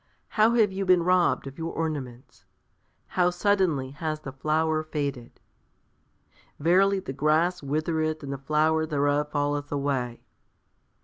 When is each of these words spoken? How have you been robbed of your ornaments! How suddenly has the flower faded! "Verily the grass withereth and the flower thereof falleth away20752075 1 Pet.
How 0.29 0.55
have 0.55 0.71
you 0.71 0.83
been 0.83 1.03
robbed 1.03 1.45
of 1.45 1.59
your 1.59 1.71
ornaments! 1.71 2.43
How 3.05 3.29
suddenly 3.29 3.91
has 3.91 4.21
the 4.21 4.31
flower 4.31 4.81
faded! 4.81 5.39
"Verily 6.59 6.99
the 6.99 7.13
grass 7.13 7.61
withereth 7.61 8.23
and 8.23 8.33
the 8.33 8.39
flower 8.39 8.87
thereof 8.87 9.29
falleth 9.31 9.69
away20752075 9.69 9.93
1 10.09 10.09
Pet. 10.15 10.19